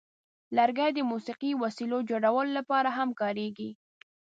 [0.57, 3.69] لرګي د موسیقي وسیلو جوړولو لپاره هم کارېږي.